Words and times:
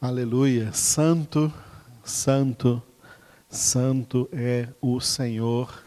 Aleluia. 0.00 0.72
Santo, 0.72 1.52
santo, 2.04 2.80
santo 3.48 4.28
é 4.30 4.68
o 4.80 5.00
Senhor 5.00 5.82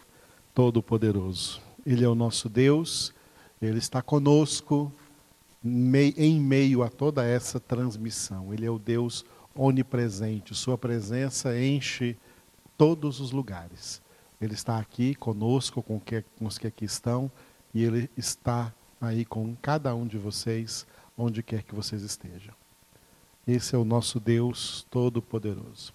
Todo-Poderoso. 0.53 1.61
Ele 1.85 2.03
é 2.03 2.09
o 2.09 2.13
nosso 2.13 2.49
Deus, 2.49 3.13
ele 3.61 3.77
está 3.79 4.01
conosco 4.01 4.91
em 5.63 6.41
meio 6.41 6.83
a 6.83 6.89
toda 6.89 7.23
essa 7.23 7.57
transmissão. 7.57 8.53
Ele 8.53 8.65
é 8.65 8.69
o 8.69 8.77
Deus 8.77 9.23
onipresente, 9.55 10.53
sua 10.53 10.77
presença 10.77 11.57
enche 11.57 12.17
todos 12.77 13.21
os 13.21 13.31
lugares. 13.31 14.01
Ele 14.41 14.55
está 14.55 14.77
aqui 14.77 15.15
conosco, 15.15 15.81
com 15.81 16.01
os 16.41 16.57
que 16.57 16.67
aqui 16.67 16.83
estão, 16.83 17.31
e 17.73 17.81
ele 17.81 18.09
está 18.17 18.73
aí 18.99 19.23
com 19.23 19.55
cada 19.61 19.95
um 19.95 20.05
de 20.05 20.17
vocês, 20.17 20.85
onde 21.17 21.41
quer 21.41 21.63
que 21.63 21.73
vocês 21.73 22.01
estejam. 22.01 22.60
Esse 23.47 23.73
é 23.73 23.77
o 23.77 23.83
nosso 23.83 24.19
Deus 24.19 24.85
Todo-Poderoso. 24.91 25.91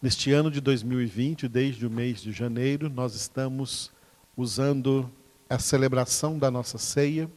Neste 0.00 0.30
ano 0.30 0.50
de 0.50 0.60
2020, 0.60 1.48
desde 1.48 1.86
o 1.86 1.90
mês 1.90 2.20
de 2.20 2.32
janeiro, 2.32 2.90
nós 2.90 3.14
estamos 3.14 3.90
usando 4.36 5.10
a 5.48 5.58
celebração 5.58 6.38
da 6.38 6.50
nossa 6.50 6.76
ceia 6.76 7.30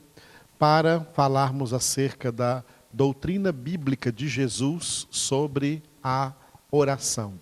para 0.60 1.00
falarmos 1.14 1.74
acerca 1.74 2.34
da 2.34 2.66
doutrina 2.92 3.54
bíblica 3.54 4.12
de 4.12 4.28
Jesus 4.28 5.08
sobre 5.10 5.82
a 6.04 6.34
oração. 6.70 7.40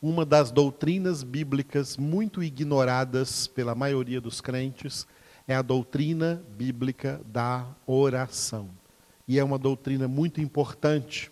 Uma 0.00 0.24
das 0.24 0.52
doutrinas 0.52 1.24
bíblicas 1.24 1.96
muito 1.96 2.40
ignoradas 2.40 3.48
pela 3.48 3.74
maioria 3.74 4.20
dos 4.20 4.40
crentes 4.40 5.08
é 5.48 5.56
a 5.56 5.62
doutrina 5.62 6.40
bíblica 6.56 7.20
da 7.26 7.66
oração. 7.84 8.79
E 9.30 9.38
é 9.38 9.44
uma 9.44 9.58
doutrina 9.58 10.08
muito 10.08 10.40
importante, 10.40 11.30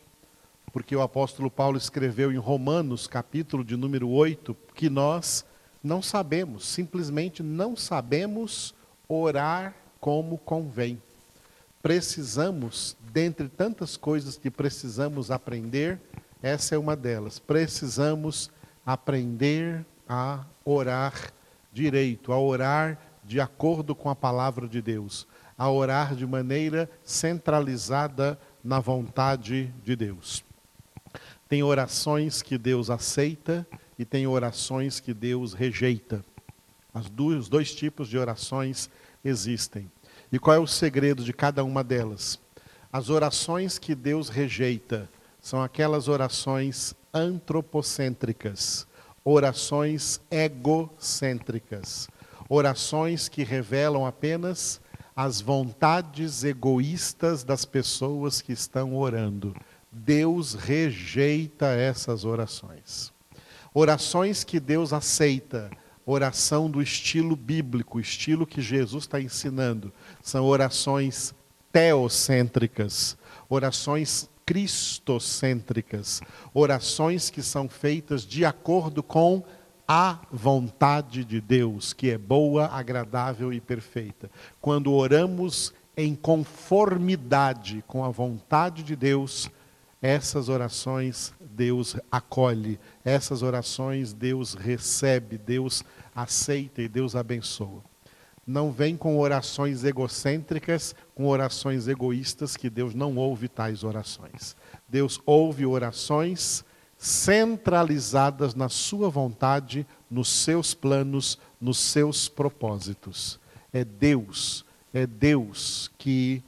porque 0.73 0.95
o 0.95 1.02
apóstolo 1.02 1.51
Paulo 1.51 1.77
escreveu 1.77 2.30
em 2.30 2.37
Romanos, 2.37 3.09
capítulo 3.09 3.64
de 3.64 3.77
número 3.77 4.09
8, 4.09 4.56
que 4.72 4.89
nós 4.89 5.45
não 5.83 6.00
sabemos, 6.00 6.64
simplesmente 6.64 7.42
não 7.42 7.75
sabemos 7.75 8.72
orar 9.09 9.75
como 9.98 10.39
convém. 10.39 11.03
Precisamos, 11.83 12.97
dentre 13.12 13.48
tantas 13.48 13.97
coisas 13.97 14.39
que 14.39 14.48
precisamos 14.48 15.33
aprender, 15.33 16.00
essa 16.41 16.77
é 16.77 16.78
uma 16.78 16.94
delas. 16.94 17.41
Precisamos 17.41 18.48
aprender 18.87 19.84
a 20.09 20.44
orar 20.65 21.33
direito, 21.72 22.33
a 22.33 22.39
orar 22.39 22.97
de 23.25 23.41
acordo 23.41 23.92
com 23.92 24.09
a 24.09 24.15
palavra 24.15 24.69
de 24.69 24.81
Deus, 24.81 25.27
a 25.59 25.69
orar 25.69 26.14
de 26.14 26.25
maneira 26.25 26.89
centralizada 27.03 28.39
na 28.62 28.78
vontade 28.78 29.75
de 29.83 29.97
Deus. 29.97 30.45
Tem 31.48 31.62
orações 31.65 32.41
que 32.41 32.56
Deus 32.56 32.89
aceita 32.89 33.67
e 33.98 34.05
tem 34.05 34.27
orações 34.27 35.00
que 35.00 35.12
Deus 35.12 35.53
rejeita. 35.55 36.25
os 36.95 37.48
dois 37.48 37.75
tipos 37.75 38.09
de 38.09 38.17
orações 38.17 38.89
existem. 39.25 39.91
E 40.31 40.39
qual 40.39 40.56
é 40.56 40.61
o 40.61 40.67
segredo 40.67 41.25
de 41.25 41.33
cada 41.33 41.65
uma 41.65 41.83
delas? 41.83 42.39
As 42.93 43.11
orações 43.11 43.78
que 43.78 43.95
Deus 43.95 44.28
rejeita 44.28 45.09
são 45.41 45.62
aquelas 45.62 46.06
orações 46.06 46.95
antropocêntricas, 47.12 48.87
orações 49.25 50.20
egocêntricas, 50.31 52.09
orações 52.48 53.28
que 53.28 53.43
revelam 53.43 54.06
apenas 54.06 54.81
as 55.19 55.41
vontades 55.41 56.44
egoístas 56.44 57.42
das 57.42 57.64
pessoas 57.64 58.41
que 58.41 58.52
estão 58.52 58.94
orando. 58.94 59.52
Deus 59.91 60.55
rejeita 60.55 61.66
essas 61.66 62.25
orações. 62.25 63.12
Orações 63.75 64.44
que 64.44 64.60
Deus 64.60 64.92
aceita 64.92 65.72
oração 66.06 66.70
do 66.70 66.80
estilo 66.80 67.34
bíblico, 67.34 67.98
estilo 67.98 68.47
que 68.47 68.62
Jesus 68.62 69.03
está 69.04 69.20
ensinando. 69.20 69.93
São 70.22 70.44
orações 70.44 71.34
teocêntricas, 71.72 73.19
orações 73.48 74.31
cristocêntricas, 74.47 76.20
orações 76.54 77.28
que 77.28 77.43
são 77.43 77.69
feitas 77.69 78.25
de 78.25 78.44
acordo 78.44 79.03
com 79.03 79.43
a 79.88 80.21
vontade 80.31 81.25
de 81.25 81.41
Deus, 81.41 81.94
que 81.94 82.10
é 82.10 82.19
boa, 82.19 82.66
agradável 82.66 83.50
e 83.50 83.59
perfeita. 83.59 84.31
Quando 84.60 84.93
oramos 84.93 85.72
em 85.97 86.15
conformidade 86.15 87.82
com 87.87 88.04
a 88.04 88.10
vontade 88.10 88.82
de 88.82 88.94
Deus, 88.94 89.50
essas 90.03 90.50
orações 90.50 91.32
Deus 91.41 91.97
acolhe, 92.12 92.78
essas 93.03 93.43
orações 93.43 94.12
Deus 94.12 94.53
recebe, 94.53 95.38
Deus 95.38 95.82
aceita 96.15 96.82
e 96.82 96.88
Deus 96.88 97.16
abençoa. 97.16 97.82
Não 98.47 98.70
vem 98.70 98.97
com 98.97 99.19
orações 99.19 99.84
egocêntricas, 99.84 100.94
com 101.15 101.26
orações 101.26 101.88
egoístas, 101.88 102.56
que 102.56 102.70
Deus 102.70 102.94
não 102.94 103.16
ouve 103.16 103.49
tais 103.49 103.84
orações. 103.84 104.55
Deus 104.88 105.20
ouve 105.26 105.66
orações 105.66 106.65
centralizadas 106.98 108.56
na 108.56 108.69
sua 108.69 109.09
vontade, 109.09 109.86
nos 110.10 110.28
seus 110.28 110.75
planos, 110.75 111.38
nos 111.60 111.78
seus 111.78 112.28
propósitos. 112.28 113.38
É 113.72 113.84
Deus, 113.84 114.64
é 114.92 115.06
Deus 115.06 115.91
que 115.97 116.42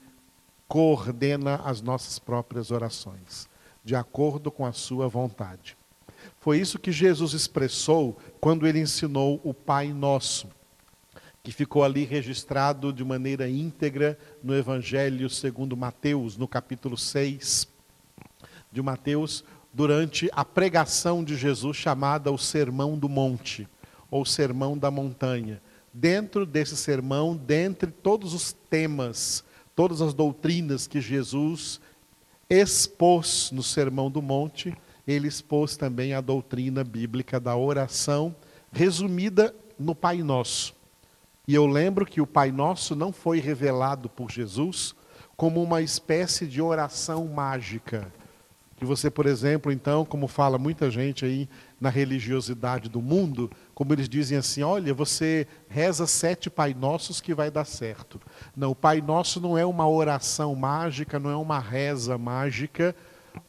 coordena 0.67 1.57
as 1.65 1.81
nossas 1.81 2.19
próprias 2.19 2.71
orações, 2.71 3.49
de 3.85 3.95
acordo 3.95 4.51
com 4.51 4.67
a 4.67 4.73
sua 4.73 5.09
vontade. 5.09 5.77
Foi 6.41 6.59
isso 6.59 6.79
que 6.79 6.93
Jesus 6.93 7.33
expressou 7.33 8.19
quando 8.41 8.67
ele 8.67 8.81
ensinou 8.81 9.41
o 9.45 9.55
Pai 9.55 9.93
Nosso, 9.93 10.49
que 11.43 11.53
ficou 11.53 11.85
ali 11.85 12.05
registrado 12.05 12.93
de 12.93 13.05
maneira 13.05 13.49
íntegra 13.49 14.19
no 14.43 14.55
Evangelho 14.55 15.31
segundo 15.31 15.77
Mateus, 15.77 16.37
no 16.37 16.49
capítulo 16.49 16.97
6 16.97 17.69
de 18.71 18.83
Mateus, 18.83 19.45
durante 19.73 20.29
a 20.33 20.45
pregação 20.45 21.23
de 21.23 21.37
Jesus 21.37 21.77
chamada 21.77 22.31
o 22.31 22.39
Sermão 22.39 22.99
do 22.99 23.09
Monte, 23.09 23.69
ou 24.11 24.25
Sermão 24.25 24.77
da 24.77 24.91
Montanha. 24.91 25.63
Dentro 25.93 26.45
desse 26.45 26.77
sermão, 26.77 27.37
dentre 27.37 27.91
todos 27.91 28.35
os 28.35 28.53
temas, 28.53 29.45
todas 29.75 30.01
as 30.01 30.15
doutrinas 30.15 30.87
que 30.87 31.01
Jesus 31.01 31.81
expôs 32.49 33.51
no 33.53 33.63
Sermão 33.63 34.11
do 34.11 34.21
Monte, 34.21 34.77
ele 35.07 35.29
expôs 35.29 35.77
também 35.77 36.15
a 36.15 36.21
doutrina 36.21 36.85
bíblica 36.85 37.39
da 37.41 37.57
oração, 37.57 38.35
resumida 38.73 39.55
no 39.79 39.95
Pai 39.95 40.23
Nosso. 40.23 40.75
E 41.47 41.55
eu 41.55 41.67
lembro 41.67 42.07
que 42.07 42.21
o 42.21 42.27
Pai 42.27 42.53
Nosso 42.53 42.95
não 42.95 43.13
foi 43.13 43.41
revelado 43.41 44.09
por 44.09 44.31
Jesus 44.31 44.95
como 45.37 45.63
uma 45.63 45.81
espécie 45.81 46.47
de 46.47 46.61
oração 46.61 47.27
mágica. 47.27 48.13
Que 48.81 48.87
você, 48.87 49.11
por 49.11 49.27
exemplo, 49.27 49.71
então, 49.71 50.07
como 50.07 50.27
fala 50.27 50.57
muita 50.57 50.91
gente 50.91 51.23
aí 51.23 51.47
na 51.79 51.91
religiosidade 51.91 52.89
do 52.89 53.03
mundo, 53.03 53.51
como 53.75 53.93
eles 53.93 54.09
dizem 54.09 54.39
assim: 54.39 54.63
olha, 54.63 54.95
você 54.95 55.47
reza 55.69 56.07
sete 56.07 56.49
Pai 56.49 56.73
Nossos 56.73 57.21
que 57.21 57.35
vai 57.35 57.51
dar 57.51 57.67
certo. 57.67 58.19
Não, 58.57 58.71
o 58.71 58.75
Pai 58.75 59.03
Nosso 59.03 59.39
não 59.39 59.59
é 59.59 59.67
uma 59.67 59.87
oração 59.87 60.55
mágica, 60.55 61.19
não 61.19 61.29
é 61.29 61.37
uma 61.37 61.59
reza 61.59 62.17
mágica, 62.17 62.97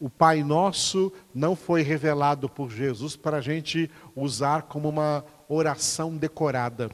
o 0.02 0.10
Pai 0.10 0.44
Nosso 0.44 1.14
não 1.34 1.56
foi 1.56 1.82
revelado 1.82 2.50
por 2.50 2.70
Jesus 2.70 3.16
para 3.16 3.38
a 3.38 3.42
gente 3.42 3.90
usar 4.14 4.64
como 4.64 4.90
uma 4.90 5.24
oração 5.48 6.18
decorada, 6.18 6.92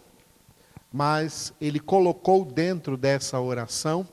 mas 0.94 1.52
ele 1.60 1.80
colocou 1.80 2.46
dentro 2.46 2.96
dessa 2.96 3.40
oração 3.40 4.08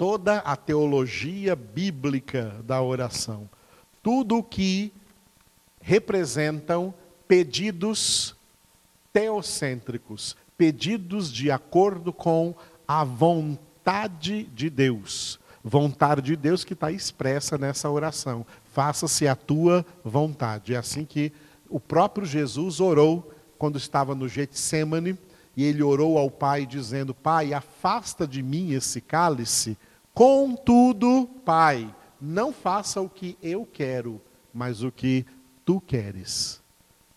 toda 0.00 0.38
a 0.38 0.56
teologia 0.56 1.54
bíblica 1.54 2.56
da 2.64 2.80
oração, 2.80 3.46
tudo 4.02 4.38
o 4.38 4.42
que 4.42 4.90
representam 5.78 6.94
pedidos 7.28 8.34
teocêntricos, 9.12 10.38
pedidos 10.56 11.30
de 11.30 11.50
acordo 11.50 12.14
com 12.14 12.54
a 12.88 13.04
vontade 13.04 14.44
de 14.44 14.70
Deus 14.70 15.38
vontade 15.62 16.22
de 16.22 16.36
Deus 16.36 16.64
que 16.64 16.72
está 16.72 16.90
expressa 16.90 17.58
nessa 17.58 17.90
oração. 17.90 18.46
Faça-se 18.72 19.28
a 19.28 19.36
tua 19.36 19.84
vontade. 20.02 20.72
É 20.72 20.78
assim 20.78 21.04
que 21.04 21.30
o 21.68 21.78
próprio 21.78 22.26
Jesus 22.26 22.80
orou 22.80 23.30
quando 23.58 23.76
estava 23.76 24.14
no 24.14 24.26
Getsemane, 24.26 25.18
e 25.54 25.64
ele 25.64 25.82
orou 25.82 26.16
ao 26.16 26.30
Pai 26.30 26.64
dizendo: 26.64 27.12
Pai, 27.12 27.52
afasta 27.52 28.26
de 28.26 28.42
mim 28.42 28.72
esse 28.72 29.02
cálice. 29.02 29.76
Contudo, 30.14 31.28
Pai, 31.44 31.94
não 32.20 32.52
faça 32.52 33.00
o 33.00 33.08
que 33.08 33.38
eu 33.42 33.64
quero, 33.64 34.20
mas 34.52 34.82
o 34.82 34.90
que 34.90 35.24
tu 35.64 35.80
queres. 35.80 36.62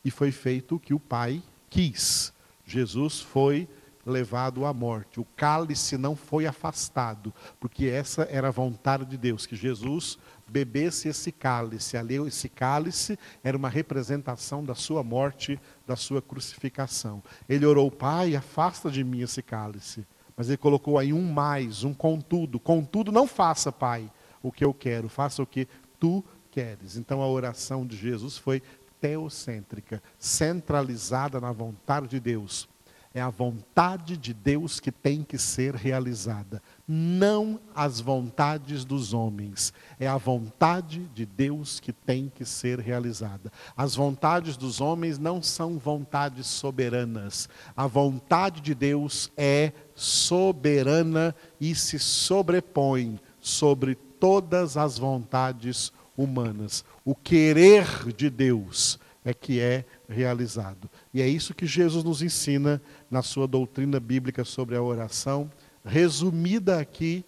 E 0.06 0.12
foi 0.12 0.32
feito 0.32 0.76
o 0.76 0.80
que 0.80 0.94
o 0.94 1.00
Pai 1.00 1.42
quis. 1.70 2.32
Jesus 2.66 3.20
foi 3.20 3.68
levado 4.06 4.66
à 4.66 4.74
morte. 4.74 5.20
O 5.20 5.26
cálice 5.36 5.98
não 5.98 6.16
foi 6.16 6.46
afastado, 6.46 7.34
porque 7.60 7.86
essa 7.86 8.24
era 8.24 8.50
a 8.50 8.52
vontade 8.52 9.06
de 9.06 9.18
Deus, 9.18 9.46
que 9.46 9.56
Jesus 9.56 10.18
bebesse 10.48 11.08
esse 11.08 11.32
cálice. 11.32 11.98
Ali, 11.98 12.16
esse 12.28 12.50
cálice 12.50 13.18
era 13.44 13.58
uma 13.58 13.70
representação 13.70 14.64
da 14.64 14.76
sua 14.76 15.04
morte, 15.04 15.60
da 15.88 15.96
sua 15.96 16.22
crucificação. 16.22 17.24
Ele 17.48 17.66
orou, 17.66 17.90
Pai, 17.90 18.36
afasta 18.36 18.92
de 18.92 19.04
mim 19.04 19.22
esse 19.22 19.42
cálice. 19.42 20.06
Mas 20.36 20.48
ele 20.48 20.58
colocou 20.58 20.98
aí 20.98 21.14
um 21.14 21.32
mais, 21.32 21.84
um 21.84 21.94
contudo. 21.94 22.60
Contudo, 22.60 23.12
não 23.12 23.28
faça, 23.28 23.72
Pai, 23.72 24.12
o 24.42 24.52
que 24.52 24.66
eu 24.66 24.74
quero, 24.74 25.08
faça 25.08 25.42
o 25.42 25.48
que 25.48 25.68
tu 26.00 26.24
queres. 26.50 26.98
Então 26.98 27.22
a 27.22 27.28
oração 27.28 27.86
de 27.86 27.96
Jesus 27.96 28.38
foi 28.38 28.62
teocêntrica, 29.00 30.02
centralizada 30.18 31.40
na 31.42 31.52
vontade 31.52 32.08
de 32.08 32.20
Deus. 32.20 32.70
É 33.16 33.22
a 33.22 33.30
vontade 33.30 34.18
de 34.18 34.34
Deus 34.34 34.80
que 34.80 34.92
tem 34.92 35.24
que 35.24 35.38
ser 35.38 35.76
realizada, 35.76 36.60
não 36.88 37.60
as 37.76 38.00
vontades 38.00 38.84
dos 38.84 39.14
homens. 39.14 39.72
É 40.00 40.08
a 40.08 40.18
vontade 40.18 41.08
de 41.14 41.24
Deus 41.24 41.80
que 41.80 41.94
tem 41.94 42.32
que 42.34 42.44
ser 42.44 42.80
realizada. 42.80 43.52
As 43.78 43.94
vontades 43.94 44.58
dos 44.58 44.82
homens 44.82 45.20
não 45.20 45.44
são 45.44 45.78
vontades 45.78 46.48
soberanas. 46.48 47.48
A 47.78 47.86
vontade 47.86 48.62
de 48.62 48.74
Deus 48.74 49.32
é 49.38 49.74
soberana 49.94 51.36
e 51.62 51.76
se 51.76 52.00
sobrepõe 52.00 53.20
sobre 53.40 53.94
todas 53.94 54.76
as 54.76 54.98
vontades 54.98 55.94
humanas. 56.18 56.84
O 57.06 57.14
querer 57.14 58.12
de 58.16 58.30
Deus 58.32 59.00
é 59.26 59.34
que 59.34 59.60
é 59.60 59.86
realizado. 60.08 60.90
E 61.14 61.22
é 61.22 61.28
isso 61.28 61.54
que 61.54 61.66
Jesus 61.66 62.04
nos 62.04 62.22
ensina 62.22 62.82
na 63.14 63.22
sua 63.22 63.48
doutrina 63.48 64.00
bíblica 64.00 64.44
sobre 64.44 64.76
a 64.76 64.82
oração, 64.82 65.48
resumida 65.86 66.80
aqui 66.80 67.24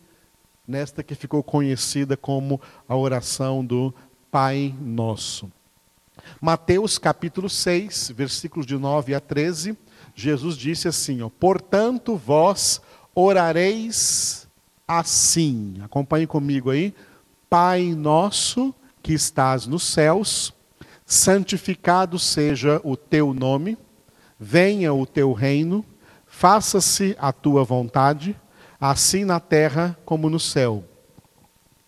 nesta 0.68 1.04
que 1.04 1.14
ficou 1.14 1.44
conhecida 1.44 2.18
como 2.18 2.60
a 2.90 2.96
oração 2.96 3.64
do 3.64 3.94
Pai 4.32 4.74
Nosso. 4.82 5.52
Mateus 6.42 6.98
capítulo 6.98 7.48
6, 7.48 8.14
versículos 8.16 8.66
de 8.66 8.76
9 8.76 9.14
a 9.14 9.20
13, 9.20 9.78
Jesus 10.16 10.58
disse 10.58 10.88
assim: 10.88 11.22
ó, 11.22 11.30
Portanto, 11.30 12.16
vós 12.16 12.82
orareis 13.14 14.48
assim. 14.88 15.76
Acompanhe 15.84 16.26
comigo 16.26 16.72
aí. 16.72 16.96
Pai 17.48 17.94
nosso 17.94 18.74
que 19.04 19.14
estás 19.14 19.68
nos 19.68 19.84
céus, 19.84 20.52
santificado 21.06 22.18
seja 22.18 22.82
o 22.84 22.98
teu 22.98 23.36
nome, 23.36 23.78
venha 24.46 24.94
o 24.94 25.08
teu 25.08 25.34
reino, 25.34 25.84
faça-se 26.28 27.16
a 27.20 27.34
tua 27.34 27.64
vontade, 27.64 28.40
assim 28.80 29.26
na 29.26 29.40
terra 29.40 29.98
como 30.06 30.30
no 30.30 30.40
céu. 30.40 30.84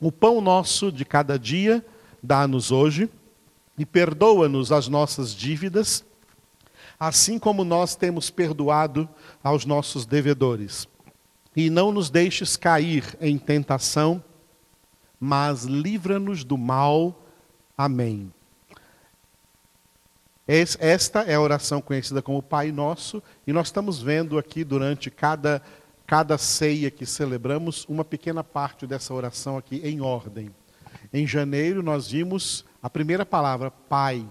O 0.02 0.12
pão 0.12 0.42
nosso 0.42 0.92
de 0.92 1.06
cada 1.06 1.38
dia 1.38 1.86
dá-nos 2.22 2.72
hoje 2.72 3.08
e 3.78 3.86
perdoa-nos 3.86 4.72
as 4.72 4.88
nossas 4.88 5.36
dívidas, 5.36 6.04
assim 7.00 7.38
como 7.38 7.64
nós 7.64 7.96
temos 7.96 8.32
perdoado 8.32 9.08
aos 9.44 9.64
nossos 9.64 10.04
devedores. 10.08 10.88
E 11.56 11.70
não 11.70 11.92
nos 11.92 12.10
deixes 12.10 12.58
cair 12.58 13.16
em 13.22 13.38
tentação, 13.38 14.24
mas 15.20 15.64
livra-nos 15.64 16.44
do 16.44 16.58
mal. 16.58 17.24
Amém. 17.78 18.32
Esta 20.48 21.24
é 21.24 21.36
a 21.36 21.42
oração 21.42 21.82
conhecida 21.82 22.22
como 22.22 22.42
Pai 22.42 22.72
Nosso, 22.72 23.22
e 23.46 23.52
nós 23.52 23.68
estamos 23.68 24.02
vendo 24.02 24.38
aqui 24.38 24.64
durante 24.64 25.12
cada, 25.12 25.62
cada 26.06 26.38
ceia 26.38 26.90
que 26.90 27.06
celebramos 27.06 27.86
uma 27.90 28.06
pequena 28.06 28.46
parte 28.46 28.88
dessa 28.88 29.14
oração 29.14 29.58
aqui 29.58 29.82
em 29.84 30.00
ordem. 30.00 30.50
Em 31.12 31.28
janeiro 31.28 31.84
nós 31.84 32.12
vimos 32.12 32.64
a 32.82 32.90
primeira 32.90 33.26
palavra, 33.26 33.70
Pai, 33.70 34.26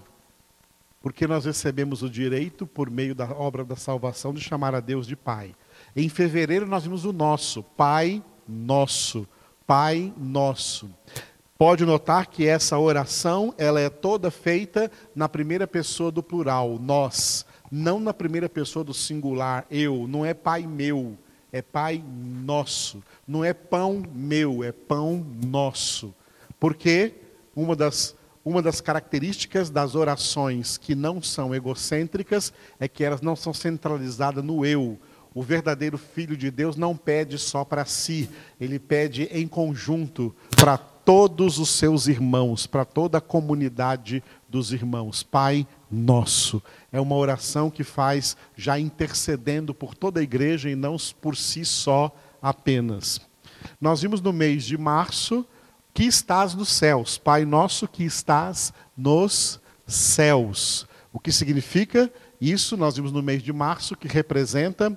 porque 1.01 1.27
nós 1.27 1.45
recebemos 1.45 2.01
o 2.01 2.09
direito, 2.09 2.65
por 2.65 2.89
meio 2.89 3.13
da 3.13 3.31
obra 3.31 3.63
da 3.63 3.75
salvação, 3.75 4.33
de 4.33 4.41
chamar 4.41 4.73
a 4.73 4.79
Deus 4.79 5.05
de 5.05 5.15
Pai. 5.15 5.53
Em 5.95 6.09
fevereiro 6.09 6.65
nós 6.65 6.83
vimos 6.83 7.05
o 7.05 7.13
nosso, 7.13 7.61
Pai 7.61 8.23
Nosso, 8.47 9.27
Pai 9.67 10.11
Nosso. 10.17 10.89
Pode 11.57 11.85
notar 11.85 12.27
que 12.27 12.45
essa 12.45 12.77
oração, 12.77 13.53
ela 13.57 13.81
é 13.81 13.89
toda 13.89 14.29
feita 14.29 14.91
na 15.15 15.27
primeira 15.27 15.65
pessoa 15.65 16.11
do 16.11 16.21
plural, 16.21 16.77
nós, 16.79 17.45
não 17.71 17.99
na 17.99 18.13
primeira 18.13 18.47
pessoa 18.47 18.85
do 18.85 18.93
singular, 18.93 19.65
eu, 19.71 20.07
não 20.07 20.23
é 20.23 20.33
pai 20.33 20.67
meu, 20.67 21.17
é 21.51 21.61
pai 21.61 22.03
nosso. 22.05 23.03
Não 23.27 23.43
é 23.43 23.53
pão 23.53 24.03
meu, 24.13 24.63
é 24.63 24.71
pão 24.71 25.25
nosso. 25.43 26.13
Porque 26.59 27.13
uma 27.55 27.75
das 27.75 28.15
uma 28.45 28.61
das 28.61 28.79
características 28.79 29.69
das 29.69 29.93
orações 29.93 30.77
que 30.77 30.95
não 30.95 31.21
são 31.21 31.53
egocêntricas 31.53 32.53
é 32.79 32.87
que 32.87 33.03
elas 33.03 33.19
não 33.19 33.35
são 33.35 33.53
centralizadas 33.53 34.41
no 34.41 34.65
eu. 34.65 34.97
O 35.33 35.43
verdadeiro 35.43 35.97
filho 35.97 36.37
de 36.37 36.49
Deus 36.49 36.77
não 36.77 36.95
pede 36.95 37.37
só 37.37 37.65
para 37.65 37.83
si, 37.83 38.29
ele 38.57 38.79
pede 38.79 39.23
em 39.23 39.45
conjunto 39.49 40.33
para 40.55 40.77
todos 41.07 41.57
os 41.57 41.69
seus 41.69 42.07
irmãos, 42.07 42.67
para 42.67 42.83
toda 42.83 43.19
a 43.19 43.21
comunidade 43.21 44.21
dos 44.49 44.73
irmãos. 44.73 45.23
Pai 45.23 45.65
nosso. 45.89 46.61
É 46.91 46.99
uma 46.99 47.15
oração 47.15 47.69
que 47.69 47.81
faz 47.81 48.35
já 48.57 48.77
intercedendo 48.77 49.73
por 49.73 49.95
toda 49.95 50.19
a 50.19 50.23
igreja 50.23 50.69
e 50.69 50.75
não 50.75 50.97
por 51.21 51.37
si 51.37 51.63
só 51.63 52.13
apenas. 52.41 53.21
Nós 53.79 54.01
vimos 54.01 54.19
no 54.19 54.33
mês 54.33 54.65
de 54.65 54.77
março 54.77 55.45
que 55.93 56.03
estás 56.03 56.53
nos 56.53 56.67
céus, 56.67 57.17
Pai 57.17 57.45
nosso 57.45 57.87
que 57.87 58.03
estás 58.03 58.73
nos 58.97 59.61
céus. 59.87 60.85
O 61.13 61.21
que 61.21 61.31
significa 61.31 62.11
isso? 62.41 62.75
Nós 62.75 62.97
vimos 62.97 63.13
no 63.13 63.23
mês 63.23 63.41
de 63.41 63.53
março 63.53 63.95
que 63.95 64.09
representa 64.09 64.91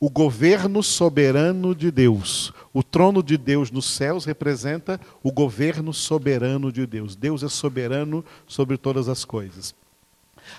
o 0.00 0.10
governo 0.10 0.82
soberano 0.82 1.76
de 1.76 1.92
Deus. 1.92 2.52
O 2.74 2.82
trono 2.82 3.22
de 3.22 3.38
Deus 3.38 3.70
nos 3.70 3.86
céus 3.86 4.24
representa 4.24 5.00
o 5.22 5.30
governo 5.30 5.94
soberano 5.94 6.72
de 6.72 6.84
Deus. 6.84 7.14
Deus 7.14 7.44
é 7.44 7.48
soberano 7.48 8.24
sobre 8.48 8.76
todas 8.76 9.08
as 9.08 9.24
coisas. 9.24 9.72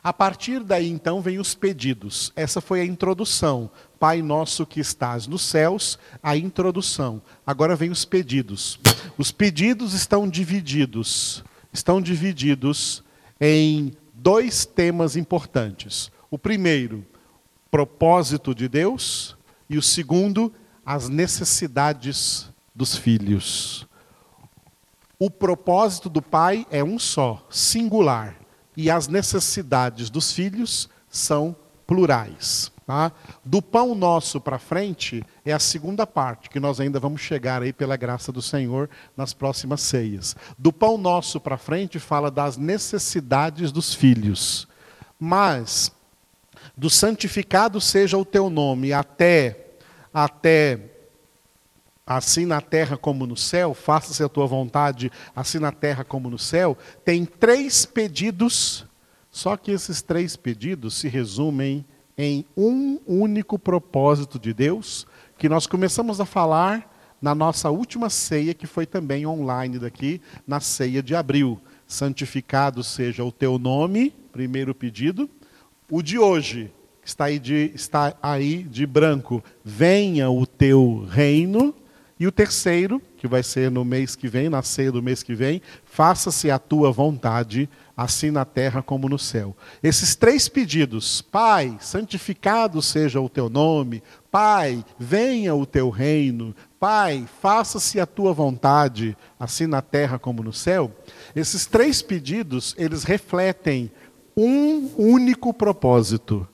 A 0.01 0.13
partir 0.13 0.63
daí, 0.63 0.89
então, 0.89 1.21
vem 1.21 1.39
os 1.39 1.53
pedidos. 1.53 2.31
Essa 2.33 2.62
foi 2.62 2.79
a 2.79 2.85
introdução. 2.85 3.69
Pai 4.00 4.21
nosso 4.21 4.65
que 4.65 4.79
estás 4.79 5.27
nos 5.27 5.41
céus, 5.41 6.00
a 6.23 6.38
introdução. 6.38 7.21
Agora 7.45 7.75
vem 7.75 7.91
os 7.91 8.06
pedidos. 8.06 8.79
Os 9.17 9.29
pedidos 9.29 9.94
estão 9.94 10.27
divididos. 10.27 11.44
Estão 11.73 12.01
divididos 12.01 13.03
em 13.41 13.91
dois 14.13 14.65
temas 14.65 15.17
importantes. 15.17 16.10
O 16.31 16.39
primeiro, 16.39 17.05
propósito 17.69 18.55
de 18.55 18.69
Deus, 18.69 19.36
e 19.69 19.77
o 19.77 19.81
segundo, 19.81 20.51
as 20.86 21.10
necessidades 21.10 22.50
dos 22.74 22.96
filhos. 22.96 23.88
O 25.18 25.32
propósito 25.32 26.10
do 26.10 26.22
pai 26.22 26.68
é 26.70 26.84
um 26.84 27.00
só, 27.00 27.46
singular, 27.50 28.36
e 28.77 28.92
as 28.92 29.08
necessidades 29.08 30.10
dos 30.10 30.32
filhos 30.34 30.89
são 31.10 31.56
plurais. 31.88 32.72
Tá? 32.86 33.12
Do 33.44 33.63
pão 33.63 33.96
nosso 33.96 34.39
para 34.39 34.60
frente 34.60 35.24
é 35.44 35.51
a 35.51 35.58
segunda 35.58 36.06
parte, 36.06 36.50
que 36.50 36.60
nós 36.60 36.80
ainda 36.80 37.00
vamos 37.00 37.22
chegar 37.22 37.63
aí 37.63 37.74
pela 37.74 37.96
graça 37.96 38.32
do 38.32 38.44
Senhor 38.44 38.89
nas 39.18 39.34
próximas 39.34 39.82
ceias. 39.82 40.36
Do 40.56 40.72
pão 40.72 40.98
nosso 40.98 41.39
para 41.39 41.58
frente 41.58 41.98
fala 41.98 42.30
das 42.30 42.58
necessidades 42.58 43.72
dos 43.72 43.94
filhos. 43.94 44.68
Mas 45.20 45.92
do 46.77 46.89
santificado 46.89 47.82
seja 47.82 48.18
o 48.18 48.25
teu 48.25 48.51
nome, 48.51 48.94
até, 48.94 49.64
até 50.15 50.79
assim 52.05 52.45
na 52.45 52.62
terra 52.62 52.95
como 52.95 53.27
no 53.27 53.36
céu, 53.36 53.74
faça-se 53.74 54.24
a 54.24 54.29
tua 54.29 54.48
vontade, 54.48 55.12
assim 55.36 55.60
na 55.60 55.74
terra 55.74 56.05
como 56.05 56.29
no 56.29 56.39
céu, 56.39 56.77
tem 57.03 57.25
três 57.25 57.86
pedidos, 57.86 58.86
só 59.29 59.57
que 59.57 59.72
esses 59.72 60.01
três 60.01 60.38
pedidos 60.38 60.93
se 60.93 61.10
resumem 61.10 61.84
em 62.17 62.45
um 62.55 62.98
único 63.05 63.60
propósito 63.60 64.39
de 64.39 64.53
Deus, 64.53 65.05
que 65.38 65.50
nós 65.50 65.67
começamos 65.67 66.22
a 66.22 66.25
falar 66.25 66.89
na 67.22 67.36
nossa 67.36 67.69
última 67.69 68.10
ceia, 68.10 68.53
que 68.53 68.67
foi 68.67 68.86
também 68.86 69.25
online 69.25 69.79
daqui, 69.79 70.22
na 70.48 70.62
ceia 70.62 71.03
de 71.03 71.13
abril. 71.13 71.60
Santificado 71.86 72.84
seja 72.84 73.22
o 73.25 73.34
teu 73.34 73.60
nome, 73.60 74.13
primeiro 74.31 74.74
pedido. 74.74 75.29
O 75.91 76.01
de 76.01 76.17
hoje, 76.17 76.72
está 77.05 77.25
aí 77.25 77.38
de, 77.38 77.71
está 77.75 78.15
aí 78.21 78.63
de 78.63 78.85
branco, 78.85 79.43
venha 79.63 80.29
o 80.29 80.45
teu 80.45 81.07
reino. 81.09 81.74
E 82.17 82.25
o 82.25 82.31
terceiro, 82.31 83.01
que 83.17 83.27
vai 83.27 83.43
ser 83.43 83.69
no 83.69 83.83
mês 83.83 84.15
que 84.15 84.29
vem, 84.29 84.47
na 84.47 84.62
ceia 84.62 84.89
do 84.89 85.03
mês 85.03 85.21
que 85.21 85.35
vem, 85.35 85.62
faça-se 85.83 86.50
a 86.50 86.57
tua 86.57 86.89
vontade, 86.89 87.69
assim 87.95 88.31
na 88.31 88.45
terra 88.45 88.81
como 88.81 89.09
no 89.09 89.19
céu. 89.19 89.53
Esses 89.83 90.15
três 90.15 90.47
pedidos, 90.47 91.21
Pai, 91.21 91.75
santificado 91.81 92.81
seja 92.81 93.19
o 93.19 93.27
teu 93.27 93.50
nome, 93.50 94.01
Pai, 94.31 94.83
venha 94.97 95.53
o 95.55 95.65
teu 95.65 95.89
reino, 95.89 96.55
Pai, 96.79 97.27
faça-se 97.41 98.00
a 98.00 98.05
tua 98.05 98.31
vontade, 98.31 99.17
assim 99.38 99.67
na 99.67 99.81
terra 99.81 100.17
como 100.17 100.41
no 100.41 100.53
céu. 100.53 100.89
Esses 101.35 101.65
três 101.65 102.01
pedidos, 102.01 102.74
eles 102.77 103.03
refletem 103.03 103.91
um 104.38 104.89
único 104.97 105.53
propósito: 105.53 106.47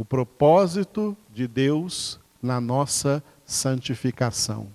o 0.00 0.04
propósito 0.04 1.14
de 1.30 1.46
Deus 1.46 2.18
na 2.42 2.58
nossa 2.58 3.22
santificação. 3.44 4.68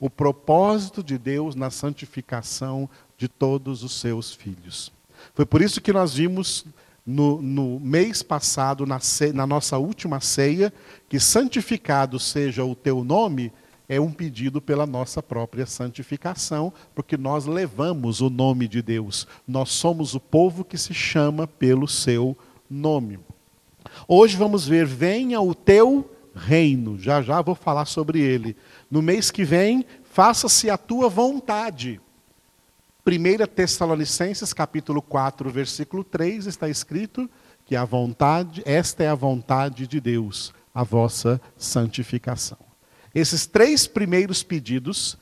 O 0.00 0.08
propósito 0.08 1.02
de 1.02 1.18
Deus 1.18 1.54
na 1.54 1.68
santificação 1.68 2.88
de 3.18 3.28
todos 3.28 3.82
os 3.82 4.00
seus 4.00 4.32
filhos. 4.32 4.90
Foi 5.34 5.44
por 5.44 5.60
isso 5.60 5.82
que 5.82 5.92
nós 5.92 6.14
vimos 6.14 6.64
no, 7.04 7.42
no 7.42 7.78
mês 7.78 8.22
passado, 8.22 8.86
na, 8.86 8.98
na 9.34 9.46
nossa 9.46 9.76
última 9.76 10.18
ceia, 10.18 10.72
que 11.10 11.20
santificado 11.20 12.18
seja 12.18 12.64
o 12.64 12.74
teu 12.74 13.04
nome, 13.04 13.52
é 13.86 14.00
um 14.00 14.10
pedido 14.10 14.62
pela 14.62 14.86
nossa 14.86 15.22
própria 15.22 15.66
santificação, 15.66 16.72
porque 16.94 17.18
nós 17.18 17.44
levamos 17.44 18.22
o 18.22 18.30
nome 18.30 18.66
de 18.66 18.80
Deus. 18.80 19.26
Nós 19.46 19.68
somos 19.72 20.14
o 20.14 20.20
povo 20.20 20.64
que 20.64 20.78
se 20.78 20.94
chama 20.94 21.46
pelo 21.46 21.86
seu 21.86 22.34
nome. 22.70 23.18
Hoje 24.06 24.36
vamos 24.36 24.66
ver, 24.66 24.86
venha 24.86 25.40
o 25.40 25.54
teu 25.54 26.10
reino. 26.34 26.98
Já 26.98 27.22
já 27.22 27.40
vou 27.42 27.54
falar 27.54 27.84
sobre 27.84 28.20
ele. 28.20 28.56
No 28.90 29.02
mês 29.02 29.30
que 29.30 29.44
vem, 29.44 29.84
faça-se 30.04 30.70
a 30.70 30.76
tua 30.76 31.08
vontade. 31.08 32.00
1 33.06 33.46
Tessalonicenses 33.46 34.52
capítulo 34.52 35.00
4, 35.00 35.50
versículo 35.50 36.04
3 36.04 36.46
está 36.46 36.68
escrito 36.68 37.28
que 37.64 37.74
a 37.74 37.84
vontade, 37.84 38.62
esta 38.64 39.02
é 39.02 39.08
a 39.08 39.14
vontade 39.14 39.86
de 39.86 40.00
Deus, 40.00 40.52
a 40.74 40.82
vossa 40.82 41.40
santificação. 41.56 42.58
Esses 43.14 43.46
três 43.46 43.86
primeiros 43.86 44.42
pedidos 44.42 45.18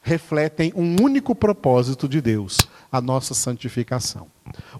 refletem 0.00 0.72
um 0.76 1.02
único 1.02 1.34
propósito 1.34 2.08
de 2.08 2.20
Deus, 2.20 2.58
a 2.92 3.00
nossa 3.00 3.34
santificação. 3.34 4.28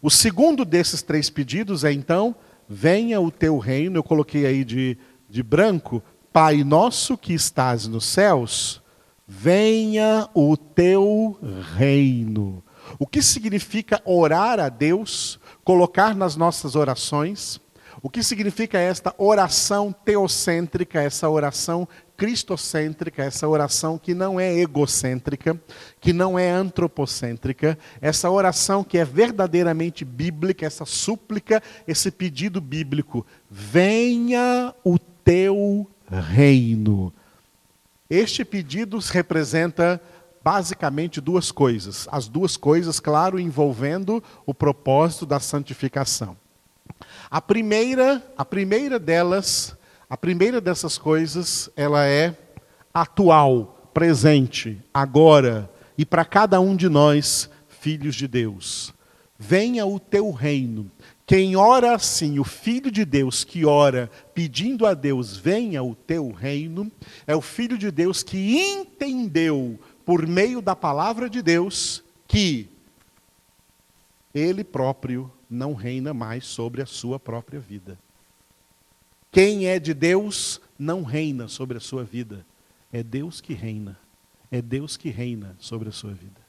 O 0.01 0.11
segundo 0.11 0.65
desses 0.65 1.03
três 1.03 1.29
pedidos 1.29 1.83
é 1.83 1.93
então, 1.93 2.35
venha 2.69 3.21
o 3.21 3.31
teu 3.31 3.59
reino, 3.59 3.97
eu 3.97 4.03
coloquei 4.03 4.47
aí 4.47 4.65
de, 4.65 4.99
de 5.29 5.43
branco, 5.43 6.03
Pai 6.33 6.63
nosso 6.63 7.17
que 7.17 7.33
estás 7.33 7.87
nos 7.87 8.05
céus, 8.05 8.83
venha 9.27 10.29
o 10.35 10.55
teu 10.57 11.39
reino. 11.77 12.63
O 12.99 13.07
que 13.07 13.23
significa 13.23 14.03
orar 14.05 14.61
a 14.61 14.69
Deus, 14.69 15.41
colocar 15.65 16.15
nas 16.15 16.37
nossas 16.37 16.77
orações? 16.77 17.59
O 18.07 18.09
que 18.09 18.23
significa 18.23 18.79
esta 18.79 19.13
oração 19.19 19.93
teocêntrica, 19.93 21.03
essa 21.03 21.29
oração 21.29 21.89
cristocêntrica, 22.17 23.25
essa 23.25 23.49
oração 23.49 23.99
que 23.99 24.15
não 24.15 24.39
é 24.39 24.57
egocêntrica, 24.61 25.61
que 26.01 26.13
não 26.13 26.39
é 26.39 26.49
antropocêntrica, 26.49 27.77
essa 28.01 28.31
oração 28.31 28.85
que 28.85 28.97
é 28.97 29.05
verdadeiramente 29.05 30.05
bíblica, 30.05 30.65
essa 30.65 30.85
súplica, 30.85 31.61
esse 31.85 32.13
pedido 32.13 32.61
bíblico: 32.61 33.27
venha 33.51 34.73
o 34.85 35.01
teu 35.01 35.91
reino. 36.09 37.13
Este 38.09 38.45
pedido 38.45 39.01
representa 39.01 40.01
basicamente 40.45 41.21
duas 41.21 41.51
coisas. 41.51 42.07
As 42.13 42.29
duas 42.29 42.57
coisas, 42.57 43.01
claro, 43.01 43.41
envolvendo 43.41 44.23
o 44.47 44.55
propósito 44.55 45.27
da 45.27 45.41
santificação. 45.41 46.37
A 47.31 47.41
primeira, 47.41 48.23
a 48.37 48.45
primeira 48.45 48.99
delas, 48.99 49.77
a 50.09 50.17
primeira 50.17 50.61
dessas 50.61 50.97
coisas, 50.99 51.71
ela 51.77 52.07
é 52.07 52.37
atual, 52.95 53.91
presente, 53.93 54.79
agora 54.93 55.71
e 55.99 56.05
para 56.05 56.25
cada 56.25 56.61
um 56.61 56.77
de 56.77 56.89
nós, 56.89 57.49
filhos 57.69 58.15
de 58.15 58.29
Deus. 58.29 58.93
Venha 59.39 59.87
o 59.87 59.99
teu 59.99 60.31
reino. 60.31 60.91
Quem 61.27 61.57
ora 61.57 61.95
assim, 61.95 62.39
o 62.39 62.45
Filho 62.45 62.91
de 62.91 63.05
Deus 63.05 63.43
que 63.43 63.65
ora 63.65 64.11
pedindo 64.33 64.87
a 64.87 64.95
Deus, 64.95 65.37
venha 65.37 65.83
o 65.83 65.95
teu 65.95 66.31
reino, 66.31 66.91
é 67.27 67.35
o 67.35 67.41
Filho 67.41 67.77
de 67.77 67.91
Deus 67.91 68.23
que 68.23 68.57
entendeu, 68.57 69.79
por 70.05 70.25
meio 70.27 70.63
da 70.63 70.77
palavra 70.77 71.29
de 71.29 71.43
Deus, 71.43 72.05
que 72.29 72.71
ele 74.33 74.63
próprio 74.63 75.31
não 75.49 75.75
reina 75.75 76.13
mais 76.13 76.45
sobre 76.45 76.83
a 76.83 76.87
sua 76.87 77.19
própria 77.19 77.61
vida. 77.61 77.99
Quem 79.31 79.67
é 79.67 79.79
de 79.79 79.93
Deus 79.93 80.61
não 80.79 81.03
reina 81.03 81.49
sobre 81.49 81.77
a 81.77 81.81
sua 81.81 82.05
vida. 82.05 82.47
É 82.93 83.03
Deus 83.03 83.41
que 83.41 83.53
reina. 83.53 83.99
É 84.51 84.63
Deus 84.63 84.97
que 84.97 85.11
reina 85.11 85.57
sobre 85.59 85.89
a 85.89 85.93
sua 85.93 86.13
vida. 86.13 86.41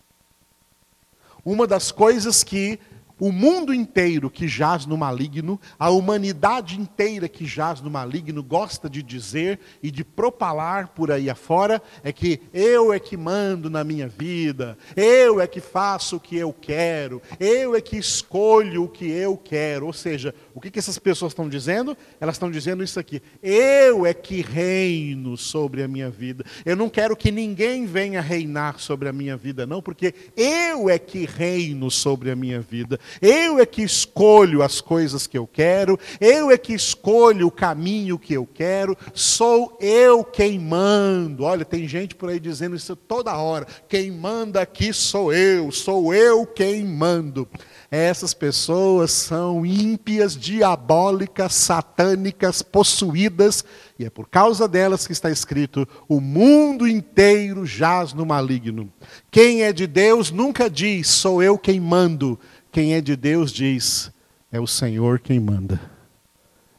Uma 1.43 1.67
das 1.67 1.91
coisas 1.91 2.43
que 2.43 2.79
o 3.19 3.31
mundo 3.31 3.73
inteiro 3.73 4.29
que 4.29 4.47
jaz 4.47 4.85
no 4.85 4.97
maligno, 4.97 5.59
a 5.77 5.89
humanidade 5.89 6.79
inteira 6.79 7.27
que 7.27 7.45
jaz 7.45 7.81
no 7.81 7.89
maligno, 7.89 8.43
gosta 8.43 8.89
de 8.89 9.01
dizer 9.01 9.59
e 9.81 9.89
de 9.89 10.03
propalar 10.03 10.89
por 10.89 11.11
aí 11.11 11.29
afora, 11.29 11.81
é 12.03 12.11
que 12.11 12.41
eu 12.53 12.93
é 12.93 12.99
que 12.99 13.17
mando 13.17 13.69
na 13.69 13.83
minha 13.83 14.07
vida, 14.07 14.77
eu 14.95 15.41
é 15.41 15.47
que 15.47 15.59
faço 15.59 16.17
o 16.17 16.19
que 16.19 16.37
eu 16.37 16.53
quero, 16.53 17.21
eu 17.39 17.75
é 17.75 17.81
que 17.81 17.97
escolho 17.97 18.83
o 18.83 18.89
que 18.89 19.09
eu 19.09 19.35
quero. 19.35 19.87
Ou 19.87 19.93
seja, 19.93 20.33
o 20.53 20.61
que, 20.61 20.69
que 20.69 20.79
essas 20.79 20.99
pessoas 20.99 21.31
estão 21.31 21.49
dizendo? 21.49 21.97
Elas 22.19 22.35
estão 22.35 22.51
dizendo 22.51 22.83
isso 22.83 22.99
aqui: 22.99 23.21
eu 23.41 24.05
é 24.05 24.13
que 24.13 24.41
reino 24.41 25.37
sobre 25.37 25.83
a 25.83 25.87
minha 25.87 26.09
vida. 26.09 26.45
Eu 26.65 26.75
não 26.75 26.89
quero 26.89 27.15
que 27.15 27.31
ninguém 27.31 27.85
venha 27.85 28.21
reinar 28.21 28.79
sobre 28.79 29.09
a 29.09 29.13
minha 29.13 29.35
vida, 29.35 29.65
não, 29.65 29.81
porque 29.81 30.13
eu 30.35 30.89
é 30.89 30.99
que 30.99 31.25
reino 31.25 31.89
sobre 31.89 32.31
a 32.31 32.35
minha 32.35 32.59
vida. 32.59 32.99
Eu 33.21 33.59
é 33.59 33.65
que 33.65 33.81
escolho 33.81 34.61
as 34.61 34.81
coisas 34.81 35.27
que 35.27 35.37
eu 35.37 35.47
quero, 35.47 35.99
eu 36.19 36.51
é 36.51 36.57
que 36.57 36.73
escolho 36.73 37.47
o 37.47 37.51
caminho 37.51 38.19
que 38.19 38.33
eu 38.33 38.45
quero, 38.45 38.97
sou 39.13 39.77
eu 39.79 40.23
quem 40.23 40.59
mando. 40.59 41.43
Olha, 41.43 41.65
tem 41.65 41.87
gente 41.87 42.15
por 42.15 42.29
aí 42.29 42.39
dizendo 42.39 42.75
isso 42.75 42.95
toda 42.95 43.35
hora. 43.37 43.67
Quem 43.87 44.11
manda 44.11 44.61
aqui 44.61 44.93
sou 44.93 45.33
eu, 45.33 45.71
sou 45.71 46.13
eu 46.13 46.45
quem 46.45 46.85
mando. 46.85 47.47
Essas 47.89 48.33
pessoas 48.33 49.11
são 49.11 49.65
ímpias, 49.65 50.35
diabólicas, 50.35 51.53
satânicas, 51.55 52.61
possuídas, 52.61 53.63
e 53.97 54.03
é 54.03 54.09
por 54.09 54.27
causa 54.27 54.67
delas 54.67 55.07
que 55.07 55.13
está 55.13 55.31
escrito: 55.31 55.87
o 56.07 56.19
mundo 56.19 56.85
inteiro 56.85 57.65
jaz 57.65 58.13
no 58.13 58.25
maligno. 58.25 58.91
Quem 59.31 59.63
é 59.63 59.71
de 59.71 59.87
Deus 59.87 60.31
nunca 60.31 60.69
diz, 60.69 61.07
sou 61.07 61.41
eu 61.41 61.57
quem 61.57 61.79
mando 61.79 62.37
quem 62.77 62.93
é 62.93 63.01
de 63.01 63.15
Deus 63.15 63.51
diz: 63.51 64.11
é 64.51 64.59
o 64.59 64.67
Senhor 64.67 65.17
quem 65.17 65.39
manda, 65.39 65.81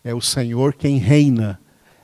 é 0.04 0.14
o 0.14 0.20
Senhor 0.20 0.74
quem 0.74 0.96
reina, 0.96 1.60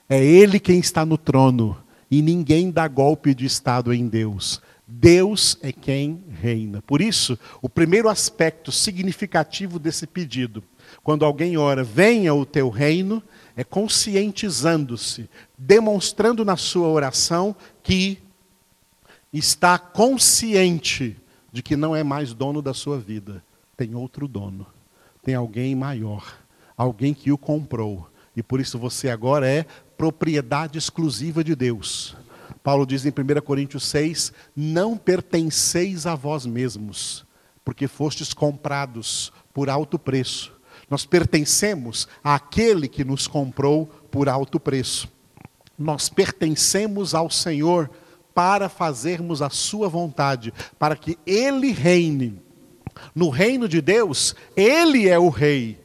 é 0.08 0.20
Ele 0.20 0.58
quem 0.58 0.80
está 0.80 1.06
no 1.06 1.16
trono, 1.16 1.80
e 2.10 2.20
ninguém 2.20 2.72
dá 2.72 2.88
golpe 2.88 3.32
de 3.32 3.46
Estado 3.46 3.94
em 3.94 4.08
Deus. 4.08 4.60
Deus 4.84 5.56
é 5.62 5.70
quem 5.70 6.24
reina. 6.42 6.82
Por 6.82 7.00
isso, 7.00 7.38
o 7.62 7.68
primeiro 7.68 8.08
aspecto 8.08 8.72
significativo 8.72 9.78
desse 9.78 10.08
pedido, 10.08 10.64
quando 11.04 11.24
alguém 11.24 11.56
ora, 11.56 11.84
venha 11.84 12.34
o 12.34 12.44
teu 12.44 12.70
reino, 12.70 13.22
é 13.56 13.62
conscientizando-se, 13.62 15.30
demonstrando 15.56 16.44
na 16.44 16.56
sua 16.56 16.88
oração 16.88 17.54
que 17.80 18.18
está 19.32 19.78
consciente 19.78 21.16
de 21.52 21.62
que 21.62 21.76
não 21.76 21.94
é 21.94 22.02
mais 22.02 22.34
dono 22.34 22.60
da 22.60 22.74
sua 22.74 22.98
vida, 22.98 23.40
tem 23.76 23.94
outro 23.94 24.28
dono, 24.28 24.66
tem 25.22 25.34
alguém 25.34 25.74
maior, 25.74 26.38
alguém 26.76 27.12
que 27.12 27.32
o 27.32 27.38
comprou. 27.38 28.08
E 28.36 28.42
por 28.42 28.60
isso 28.60 28.78
você 28.78 29.08
agora 29.08 29.48
é 29.48 29.64
propriedade 29.96 30.78
exclusiva 30.78 31.42
de 31.44 31.54
Deus. 31.54 32.16
Paulo 32.62 32.86
diz 32.86 33.04
em 33.04 33.10
1 33.10 33.40
Coríntios 33.44 33.84
6: 33.86 34.32
Não 34.56 34.96
pertenceis 34.96 36.06
a 36.06 36.14
vós 36.14 36.46
mesmos, 36.46 37.24
porque 37.64 37.86
fostes 37.86 38.32
comprados 38.32 39.32
por 39.52 39.68
alto 39.68 39.98
preço. 39.98 40.52
Nós 40.90 41.04
pertencemos 41.04 42.08
àquele 42.22 42.88
que 42.88 43.04
nos 43.04 43.26
comprou 43.26 43.86
por 44.10 44.28
alto 44.28 44.60
preço. 44.60 45.08
Nós 45.78 46.08
pertencemos 46.08 47.14
ao 47.14 47.30
Senhor 47.30 47.90
para 48.34 48.68
fazermos 48.68 49.40
a 49.42 49.50
Sua 49.50 49.88
vontade, 49.88 50.52
para 50.78 50.96
que 50.96 51.18
Ele 51.26 51.72
reine 51.72 52.42
no 53.14 53.28
reino 53.28 53.68
de 53.68 53.80
Deus, 53.80 54.34
Ele 54.56 55.08
é 55.08 55.18
o 55.18 55.28
rei. 55.28 55.78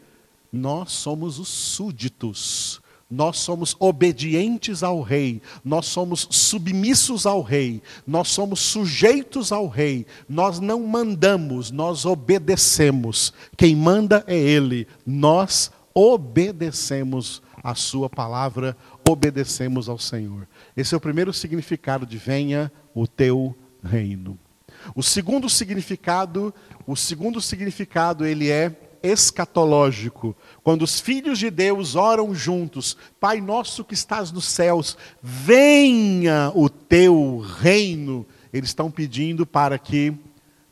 Nós 0.52 0.92
somos 0.92 1.40
os 1.40 1.48
súditos. 1.48 2.82
Nós 3.12 3.40
somos 3.40 3.76
obedientes 3.80 4.84
ao 4.84 5.02
rei, 5.02 5.42
nós 5.66 5.88
somos 5.88 6.28
submissos 6.30 7.26
ao 7.26 7.42
rei, 7.42 7.82
nós 8.06 8.28
somos 8.28 8.60
sujeitos 8.60 9.52
ao 9.52 9.68
rei. 9.68 10.06
Nós 10.28 10.60
não 10.60 10.86
mandamos, 10.86 11.72
nós 11.72 12.06
obedecemos. 12.06 13.34
Quem 13.58 13.76
manda 13.76 14.24
é 14.28 14.38
ele. 14.38 14.88
Nós 15.08 15.72
obedecemos 15.92 17.42
a 17.64 17.74
sua 17.74 18.10
palavra, 18.10 18.78
obedecemos 19.08 19.90
ao 19.90 19.98
Senhor. 19.98 20.48
Esse 20.78 20.94
é 20.94 20.98
o 20.98 21.02
primeiro 21.02 21.34
significado 21.34 22.06
de 22.06 22.18
venha 22.18 22.72
o 22.94 23.08
teu 23.08 23.56
reino. 23.84 24.38
O 24.96 25.04
segundo 25.04 25.50
significado, 25.50 26.54
o 26.92 26.96
segundo 26.96 27.40
significado 27.40 28.26
ele 28.26 28.50
é 28.50 28.76
escatológico. 29.04 30.36
Quando 30.64 30.82
os 30.82 31.00
filhos 31.00 31.38
de 31.38 31.52
Deus 31.52 31.94
oram 31.94 32.34
juntos, 32.34 32.98
Pai 33.20 33.40
nosso 33.40 33.86
que 33.86 33.94
estás 33.94 34.32
nos 34.32 34.46
céus, 34.46 34.98
venha 35.22 36.52
o 36.56 36.68
teu 36.68 37.46
reino. 37.60 38.26
Eles 38.52 38.72
estão 38.72 38.90
pedindo 38.90 39.46
para 39.46 39.78
que 39.78 40.16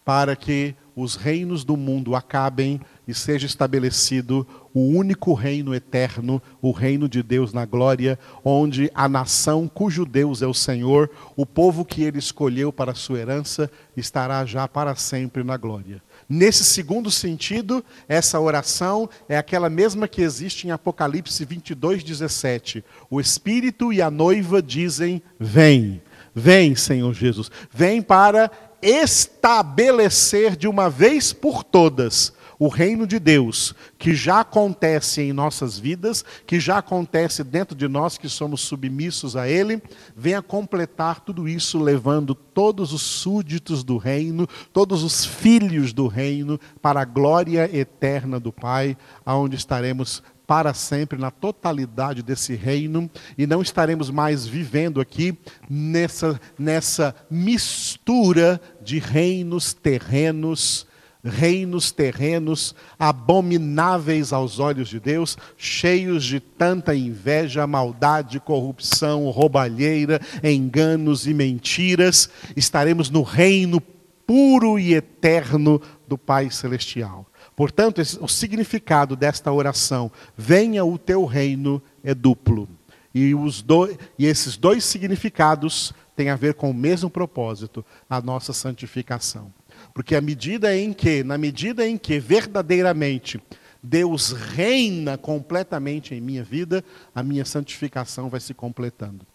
para 0.04 0.36
que 0.36 0.74
os 0.96 1.16
reinos 1.16 1.64
do 1.64 1.78
mundo 1.78 2.16
acabem 2.16 2.82
e 3.08 3.14
seja 3.14 3.46
estabelecido 3.46 4.48
o 4.74 4.80
único 4.80 5.34
reino 5.34 5.76
eterno, 5.76 6.42
o 6.62 6.72
reino 6.72 7.08
de 7.08 7.22
Deus 7.22 7.54
na 7.54 7.66
glória, 7.66 8.18
onde 8.44 8.90
a 8.96 9.08
nação 9.08 9.68
cujo 9.68 10.06
Deus 10.06 10.42
é 10.42 10.48
o 10.48 10.54
Senhor, 10.54 11.12
o 11.36 11.46
povo 11.46 11.86
que 11.86 12.02
ele 12.02 12.18
escolheu 12.18 12.74
para 12.74 12.94
a 12.94 12.96
sua 12.96 13.20
herança, 13.20 13.70
estará 13.96 14.44
já 14.46 14.68
para 14.68 14.96
sempre 14.96 15.44
na 15.44 15.58
glória. 15.58 16.02
Nesse 16.30 16.66
segundo 16.66 17.10
sentido, 17.10 17.84
essa 18.08 18.38
oração 18.40 19.10
é 19.30 19.38
aquela 19.38 19.70
mesma 19.70 20.08
que 20.08 20.22
existe 20.22 20.68
em 20.68 20.72
Apocalipse 20.72 21.46
22, 21.46 22.04
17. 22.04 22.84
O 23.10 23.22
Espírito 23.22 23.94
e 23.94 24.02
a 24.02 24.12
noiva 24.12 24.62
dizem: 24.62 25.22
Vem, 25.40 26.02
vem, 26.36 26.76
Senhor 26.76 27.14
Jesus, 27.14 27.50
vem 27.72 28.02
para 28.02 28.52
estabelecer 28.82 30.56
de 30.58 30.68
uma 30.68 30.90
vez 30.90 31.32
por 31.32 31.64
todas 31.64 32.34
o 32.60 32.68
reino 32.68 33.06
de 33.06 33.20
Deus, 33.20 33.76
que 33.98 34.16
já 34.16 34.40
acontece 34.40 35.22
em 35.22 35.34
nossas 35.34 35.78
vidas, 35.78 36.26
que 36.46 36.60
já 36.60 36.80
acontece 36.80 37.44
dentro 37.44 37.76
de 37.76 37.88
nós 37.88 38.18
que 38.18 38.28
somos 38.28 38.62
submissos 38.62 39.36
a 39.36 39.48
Ele, 39.48 39.82
venha 40.16 40.42
completar 40.42 41.20
tudo 41.20 41.48
isso, 41.48 41.80
levando 41.80 42.34
todos 42.34 42.94
os 42.94 43.02
súditos 43.02 43.84
do 43.84 43.98
reino, 43.98 44.48
todos 44.74 45.04
os 45.04 45.26
filhos 45.26 45.94
do 45.94 46.08
reino, 46.08 46.60
para 46.82 47.02
a 47.02 47.06
glória 47.06 47.70
eterna 47.76 48.40
do 48.40 48.52
Pai, 48.52 48.98
aonde 49.26 49.56
estaremos 49.56 50.24
para 50.48 50.74
sempre 50.74 51.20
na 51.20 51.30
totalidade 51.30 52.24
desse 52.24 52.56
reino 52.56 53.12
e 53.38 53.46
não 53.46 53.62
estaremos 53.62 54.10
mais 54.10 54.48
vivendo 54.48 55.02
aqui 55.02 55.38
nessa, 55.70 56.40
nessa 56.58 57.14
mistura 57.30 58.60
de 58.82 58.98
reinos 58.98 59.74
terrenos 59.74 60.87
reinos 61.24 61.92
terrenos 61.92 62.76
abomináveis 62.98 64.32
aos 64.32 64.60
olhos 64.60 64.90
de 64.90 65.00
Deus, 65.00 65.38
cheios 65.58 66.24
de 66.24 66.40
tanta 66.40 66.96
inveja, 66.96 67.68
maldade, 67.68 68.40
corrupção, 68.40 69.30
roubalheira, 69.30 70.22
enganos 70.44 71.28
e 71.28 71.34
mentiras, 71.34 72.30
estaremos 72.56 73.10
no 73.10 73.24
reino 73.24 73.82
puro 74.26 74.78
e 74.78 74.94
eterno 74.94 75.82
do 76.08 76.18
Pai 76.18 76.52
Celestial. 76.52 77.26
Portanto, 77.56 78.02
o 78.22 78.28
significado 78.28 79.16
desta 79.16 79.52
oração, 79.52 80.12
venha 80.36 80.86
o 80.86 80.98
teu 80.98 81.26
reino, 81.26 81.82
é 82.04 82.14
duplo. 82.14 82.70
E, 83.14 83.34
os 83.34 83.64
do, 83.64 83.90
e 84.20 84.26
esses 84.28 84.58
dois 84.58 84.84
significados 84.84 85.92
têm 86.16 86.30
a 86.30 86.36
ver 86.36 86.54
com 86.54 86.70
o 86.70 86.74
mesmo 86.74 87.10
propósito, 87.10 87.84
a 88.08 88.22
nossa 88.22 88.54
santificação. 88.54 89.52
Porque 89.98 90.16
à 90.16 90.22
medida 90.22 90.78
em 90.78 90.94
que, 90.94 91.24
na 91.24 91.40
medida 91.40 91.88
em 91.88 91.98
que 91.98 92.20
verdadeiramente 92.20 93.42
Deus 93.82 94.32
reina 94.32 95.18
completamente 95.18 96.14
em 96.14 96.22
minha 96.22 96.44
vida, 96.44 96.86
a 97.16 97.24
minha 97.24 97.44
santificação 97.44 98.30
vai 98.30 98.40
se 98.40 98.54
completando. 98.54 99.26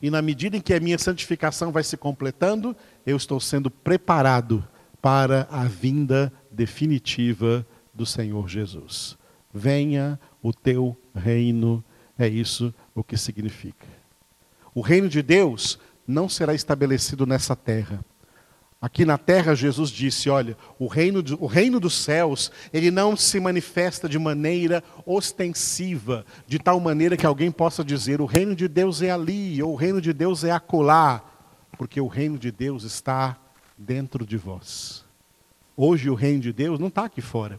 E 0.00 0.10
na 0.10 0.22
medida 0.22 0.56
em 0.56 0.60
que 0.60 0.72
a 0.72 0.78
minha 0.78 0.96
santificação 0.96 1.72
vai 1.72 1.82
se 1.82 1.96
completando, 1.96 2.76
eu 3.04 3.16
estou 3.16 3.40
sendo 3.40 3.68
preparado 3.68 4.64
para 5.02 5.48
a 5.50 5.64
vinda 5.64 6.32
definitiva 6.52 7.66
do 7.92 8.06
Senhor 8.06 8.48
Jesus. 8.48 9.18
Venha 9.52 10.20
o 10.40 10.52
teu 10.52 10.96
reino, 11.12 11.84
é 12.16 12.28
isso 12.28 12.72
o 12.94 13.02
que 13.02 13.16
significa. 13.16 13.88
O 14.72 14.80
reino 14.80 15.08
de 15.08 15.20
Deus 15.20 15.80
não 16.06 16.28
será 16.28 16.54
estabelecido 16.54 17.26
nessa 17.26 17.56
terra 17.56 18.04
Aqui 18.84 19.06
na 19.06 19.16
terra, 19.16 19.54
Jesus 19.54 19.88
disse: 19.88 20.28
olha, 20.28 20.58
o 20.78 20.86
reino, 20.86 21.22
de, 21.22 21.32
o 21.32 21.46
reino 21.46 21.80
dos 21.80 21.94
céus, 21.94 22.52
ele 22.70 22.90
não 22.90 23.16
se 23.16 23.40
manifesta 23.40 24.06
de 24.06 24.18
maneira 24.18 24.84
ostensiva, 25.06 26.26
de 26.46 26.58
tal 26.58 26.78
maneira 26.78 27.16
que 27.16 27.24
alguém 27.24 27.50
possa 27.50 27.82
dizer: 27.82 28.20
o 28.20 28.26
reino 28.26 28.54
de 28.54 28.68
Deus 28.68 29.00
é 29.00 29.10
ali, 29.10 29.62
ou 29.62 29.72
o 29.72 29.74
reino 29.74 30.02
de 30.02 30.12
Deus 30.12 30.44
é 30.44 30.50
acolá, 30.50 31.24
porque 31.78 31.98
o 31.98 32.06
reino 32.06 32.36
de 32.36 32.52
Deus 32.52 32.84
está 32.84 33.38
dentro 33.78 34.26
de 34.26 34.36
vós. 34.36 35.02
Hoje, 35.74 36.10
o 36.10 36.14
reino 36.14 36.40
de 36.40 36.52
Deus 36.52 36.78
não 36.78 36.88
está 36.88 37.06
aqui 37.06 37.22
fora, 37.22 37.58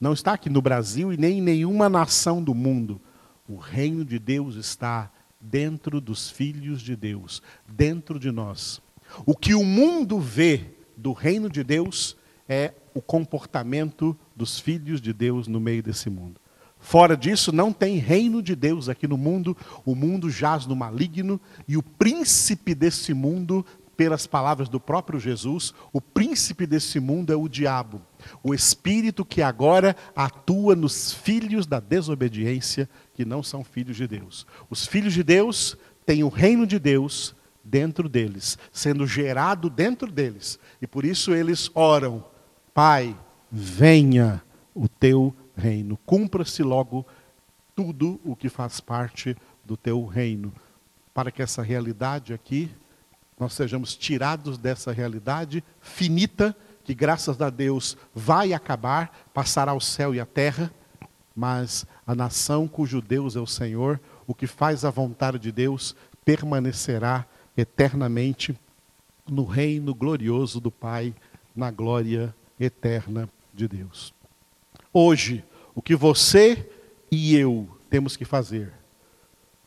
não 0.00 0.12
está 0.12 0.34
aqui 0.34 0.48
no 0.48 0.62
Brasil 0.62 1.12
e 1.12 1.16
nem 1.16 1.38
em 1.38 1.42
nenhuma 1.42 1.88
nação 1.88 2.40
do 2.40 2.54
mundo. 2.54 3.00
O 3.48 3.56
reino 3.56 4.04
de 4.04 4.20
Deus 4.20 4.54
está 4.54 5.10
dentro 5.40 6.00
dos 6.00 6.30
filhos 6.30 6.80
de 6.80 6.94
Deus, 6.94 7.42
dentro 7.66 8.20
de 8.20 8.30
nós. 8.30 8.80
O 9.26 9.36
que 9.36 9.54
o 9.54 9.64
mundo 9.64 10.18
vê 10.18 10.60
do 10.96 11.12
reino 11.12 11.48
de 11.48 11.62
Deus 11.62 12.16
é 12.48 12.72
o 12.94 13.02
comportamento 13.02 14.16
dos 14.34 14.58
filhos 14.58 15.00
de 15.00 15.12
Deus 15.12 15.48
no 15.48 15.60
meio 15.60 15.82
desse 15.82 16.08
mundo. 16.08 16.40
Fora 16.78 17.16
disso, 17.16 17.50
não 17.50 17.72
tem 17.72 17.96
reino 17.96 18.42
de 18.42 18.54
Deus 18.54 18.90
aqui 18.90 19.08
no 19.08 19.16
mundo, 19.16 19.56
o 19.86 19.94
mundo 19.94 20.28
jaz 20.28 20.66
no 20.66 20.76
maligno 20.76 21.40
e 21.66 21.78
o 21.78 21.82
príncipe 21.82 22.74
desse 22.74 23.14
mundo, 23.14 23.64
pelas 23.96 24.26
palavras 24.26 24.68
do 24.68 24.78
próprio 24.78 25.18
Jesus, 25.18 25.72
o 25.92 26.00
príncipe 26.00 26.66
desse 26.66 27.00
mundo 27.00 27.32
é 27.32 27.36
o 27.36 27.48
diabo, 27.48 28.02
o 28.42 28.52
espírito 28.52 29.24
que 29.24 29.40
agora 29.40 29.96
atua 30.14 30.76
nos 30.76 31.12
filhos 31.12 31.64
da 31.66 31.80
desobediência, 31.80 32.88
que 33.14 33.24
não 33.24 33.42
são 33.42 33.64
filhos 33.64 33.96
de 33.96 34.06
Deus. 34.06 34.46
Os 34.68 34.86
filhos 34.86 35.14
de 35.14 35.22
Deus 35.22 35.78
têm 36.04 36.22
o 36.22 36.28
reino 36.28 36.66
de 36.66 36.78
Deus 36.78 37.34
dentro 37.64 38.08
deles, 38.08 38.58
sendo 38.72 39.06
gerado 39.06 39.70
dentro 39.70 40.10
deles. 40.10 40.58
E 40.82 40.86
por 40.86 41.04
isso 41.04 41.32
eles 41.32 41.70
oram: 41.74 42.24
Pai, 42.74 43.16
venha 43.50 44.42
o 44.74 44.88
teu 44.88 45.34
reino, 45.56 45.96
cumpra-se 46.04 46.62
logo 46.62 47.06
tudo 47.74 48.20
o 48.24 48.36
que 48.36 48.48
faz 48.48 48.80
parte 48.80 49.36
do 49.64 49.76
teu 49.76 50.04
reino, 50.04 50.52
para 51.12 51.30
que 51.30 51.42
essa 51.42 51.62
realidade 51.62 52.34
aqui, 52.34 52.70
nós 53.38 53.52
sejamos 53.52 53.96
tirados 53.96 54.58
dessa 54.58 54.92
realidade 54.92 55.64
finita, 55.80 56.54
que 56.84 56.94
graças 56.94 57.40
a 57.40 57.50
Deus 57.50 57.96
vai 58.14 58.52
acabar, 58.52 59.26
passará 59.32 59.72
o 59.72 59.80
céu 59.80 60.14
e 60.14 60.20
a 60.20 60.26
terra, 60.26 60.70
mas 61.34 61.86
a 62.06 62.14
nação 62.14 62.68
cujo 62.68 63.00
Deus 63.00 63.34
é 63.34 63.40
o 63.40 63.46
Senhor, 63.46 63.98
o 64.26 64.34
que 64.34 64.46
faz 64.46 64.84
a 64.84 64.90
vontade 64.90 65.38
de 65.38 65.50
Deus, 65.50 65.96
permanecerá 66.24 67.26
eternamente 67.56 68.58
no 69.28 69.44
reino 69.44 69.94
glorioso 69.94 70.60
do 70.60 70.70
Pai, 70.70 71.14
na 71.54 71.70
glória 71.70 72.34
eterna 72.58 73.28
de 73.52 73.68
Deus. 73.68 74.14
Hoje, 74.92 75.44
o 75.74 75.82
que 75.82 75.94
você 75.94 76.68
e 77.10 77.36
eu 77.36 77.68
temos 77.88 78.16
que 78.16 78.24
fazer? 78.24 78.72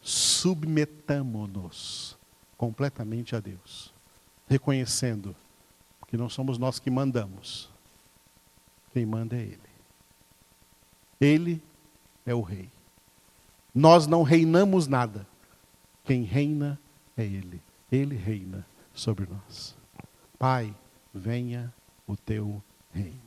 Submetamos-nos 0.02 2.18
completamente 2.58 3.36
a 3.36 3.40
Deus, 3.40 3.94
reconhecendo 4.48 5.36
que 6.08 6.18
não 6.18 6.30
somos 6.30 6.58
nós 6.58 6.80
que 6.80 6.90
mandamos, 6.90 7.70
quem 8.94 9.06
manda 9.06 9.36
é 9.36 9.42
Ele. 9.42 9.60
Ele 11.20 11.64
é 12.26 12.34
o 12.34 12.42
Rei. 12.42 12.70
Nós 13.74 14.08
não 14.08 14.24
reinamos 14.24 14.88
nada, 14.88 15.28
quem 16.04 16.24
reina 16.24 16.80
é 17.16 17.24
Ele. 17.24 17.62
Ele 17.92 18.16
reina 18.16 18.66
sobre 18.94 19.26
nós. 19.26 19.78
Pai, 20.38 20.76
venha 21.14 21.74
o 22.06 22.16
teu 22.16 22.62
reino. 22.92 23.27